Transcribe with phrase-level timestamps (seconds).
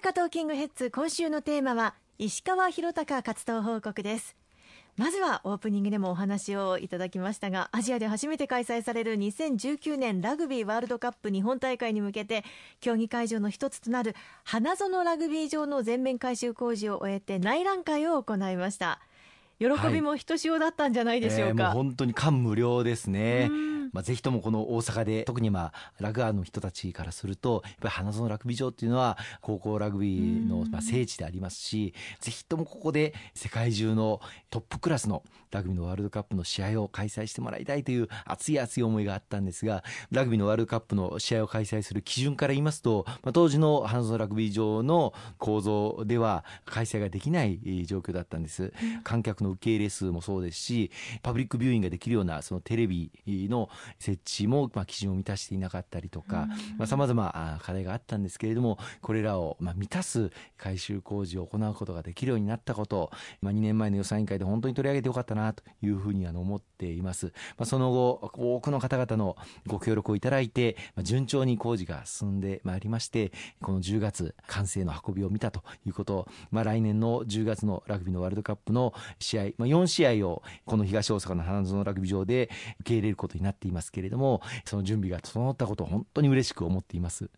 [0.00, 4.34] 阪トーキングヘッズ今週のテーマは石川博隆活動報告です。
[4.96, 12.44] まずはオープニングでもお話をいただきましたがアジアで初めて開催される2019年ラグビーワールドカップ日本大会に向けて
[12.80, 19.00] 競技会場の一つとなる花園ラグビー場の全面改修工事を終えて内覧会を行いました。
[19.60, 23.50] 喜びもひとしおだったんじゃないでしょうか、はいえー、本当に感無量ですね、
[23.92, 48.72] まあ、ぜひともこの大阪で特にまあラグアーの人たちからするとやっぱり花園ラグビー場っていうのは高校ラグビーのまあ聖地でありますしぜひともここで世界中のトップクラスのラグビーのワールドカップの試合を開催してもらいたいという熱い熱い思いがあったんですがラグビーのワールドカップの試合を開催する基準から言いますと、まあ、当時の花園ラグビー場の構造では開催ができない状況だったんです。
[49.02, 50.90] 観客のの受け入れ数もそうですし
[51.22, 53.68] パブリックビューイングができるようなそのテレビの
[53.98, 56.48] 設置もまあ基準を満たしていなかったりとか
[56.86, 87.30] さまざ、ま課題があったんですけれどもこれらをまあ満たす改修工事を行うことができるようになったことまあ、2年前の予算委員会で本当に取り上げてよかったなというふうにあの思っています、まあ、その後多くの方々のご協力をいただいて、まあ、順調に工事が進んでまいりましてこの10月完成の運びを見たということまあ、来年の10月のラグビーのワールドカップの試合合、まあ、4試合をこの東大阪の花園ラグビー場で受け入れることになっていますけれどもその準備が整ったことを本当に嬉しく思っています。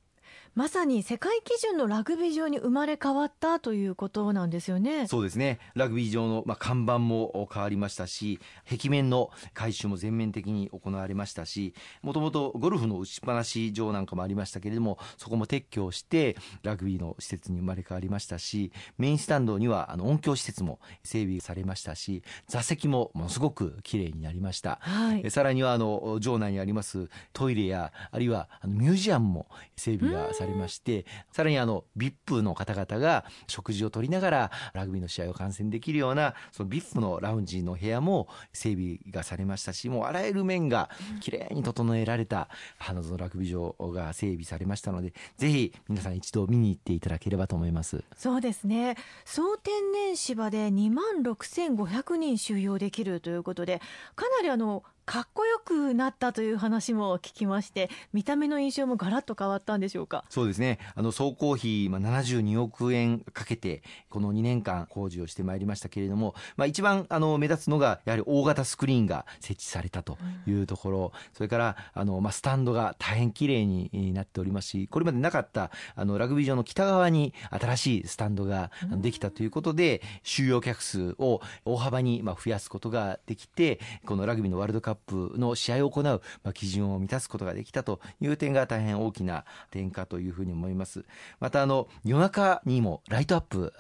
[0.54, 5.06] まさに世界基準のラグビー場に生まれ変わったということなんですよね。
[5.06, 5.58] そうですね。
[5.74, 8.38] ラグビー場の、まあ、看板も変わりましたし、
[8.68, 24.78] 壁面の改修も全面的に行われましたし、もともとゴルフの打ちっぱなし場なんかもありましたけれども、そこも撤去して、ラグビーの施設に生まれ変わりましたし、メインスタンドにはあの音響施設も整備されましたし、座席もものすごく綺麗になりました。
[24.82, 40.90] はい、さらにはあの場内にありますトイレや、あるいはあのミュージアムも整備がさされましてさらにあの VIP の方々が食事をとりながらラグビーの試合を観戦できるようなその VIP のラウンジの部屋も整備がされましたしもうあらゆる面が
[41.20, 48.04] きれいに整えられた花園ラグビー場が整備されましたのでぜひ皆さん一度見に行っていただければと思います。
[48.16, 48.96] そうですね。
[49.24, 53.80] 総天然芝で2万6500人収容できるということで
[54.14, 54.82] かなりあの
[55.12, 60.24] かっこよくなったという話も聞きまして見た目の印象もガラッと変わったんでしょうか？
[60.30, 60.78] そうですね。
[60.94, 91.04] あの総工費、まあ、72億円かけてこの2年間工事をしてまいりましたけれども、まあ、一番あの目立つのがやはり大型スクリーンが設置されたというところ、うん、それからあの、まあ、スタンドが大変綺麗になっておりますしこれまでなかったあのラグビー場の北側に新しいスタンドができたということで、うん、収容客数を大幅にまあ増やすことができてこのラグビーのワールドカッププの試合を行う、まあ、基準を満たすことができたという点が大変大きな点かというふうに思います。
[91.40, 93.72] またあの夜中にもライトアップ、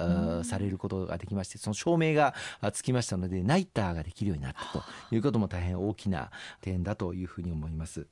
[0.44, 2.34] されることができましてその照明が
[2.72, 4.84] つきましたのでナイターができるようになったと
[5.14, 8.06] いうことも大変大きな点だというふうに思います。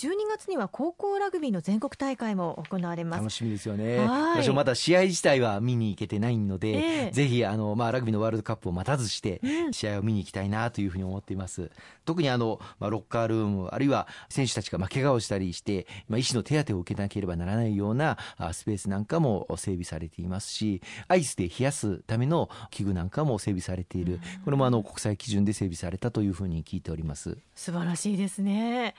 [0.00, 3.20] 12月には高校ラグビーの全国大会も行われます。
[3.20, 3.98] 楽しみですよね。
[3.98, 11.70] 私もまだ試合自体は見に行けてないので、えー、ぜひあの、まあ、ラグビーのワールドカップを待たずして試合を見に行きたいなというふうに思っています、うん、
[12.06, 18.16] 特にあの、まあ、ロッカールームあるいは選手たちがまあ怪我をしたりして、まあ、医師の手当てを受けなければならないような
[18.52, 27.36] スペースなんかも整備されていますしアイスで冷やすための器具なんかも整備されている、うん、これもあの国際基準で整備されたというふうに聞いております。
[27.54, 28.94] 素晴らしいですね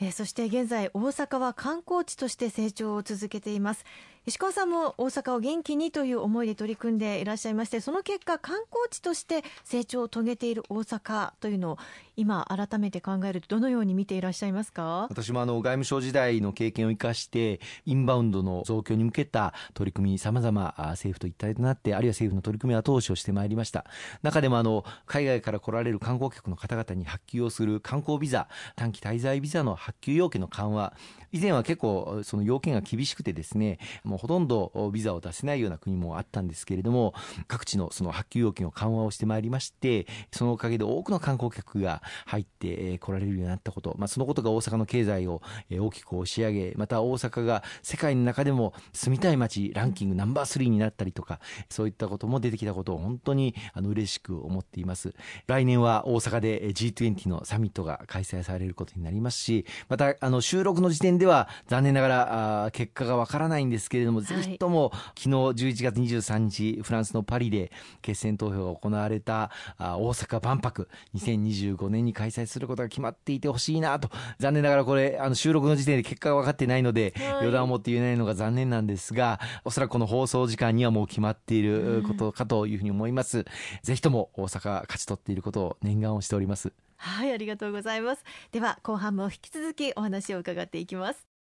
[0.00, 3.84] えー、そして現在大阪は観光地として成長を続けています。
[4.26, 11.78] 石川さんも大阪を元気にという思いで取り組んでいらっしゃいましてその結果観光地として成長を遂げている大阪というのを
[12.16, 15.06] 今改めて考えるとどのように見ていらっしゃいますか？
[15.10, 23.84] 私もあの外務省時代の経験を生かしてインバウンドの増強に向けた取り組みさまざま政府と一体となってあるいは政府の取り組みは投資をしてまいりました。
[24.22, 30.94] 中でもあの海外から来られる観光客の方々に発給をする観光ビザ短期滞在ビザの発給要件の緩和。
[31.32, 37.14] 以前は結構その要件が厳しくてですねもうほとんどビザを出せないような国もあったんですけれども
[37.48, 55.14] 各地のその発給要件を緩和をしてまいりましてそのおかげで多くの観光客が入って来られるようになったこと、まあ、そのことが大阪の経済を大きく押し上げまた大阪が世界の中でも住みたい街ランキングナンバー3になったりとかそういったことも出てきたことを本当にあの嬉しく思っています。
[55.46, 67.70] 来年は大阪で G20 のサミットが開催されることになりますしまたあの収録の時点では残念ながら結果がわからないんですけれどれども、はい、ぜひとも昨日11月23日フランスのパリで
[68.02, 74.10] 決選投票が行われたあ大阪万博2025年に開催することが決まっていてほしいなと。
[74.38, 83.44] 残念ながらこれあの収録の時点で結果が分かってないので、はい、予断を持って言えないのが残念なんですがおそらくこの放送時間にはもう決まっていることかというふうに思います、うん、
[83.82, 86.72] ぜひとも大阪勝ち取っていることを念願をしております。
[86.98, 88.24] はいありがとうございます。
[88.52, 91.35] では後半も引き続きお話を伺っていきます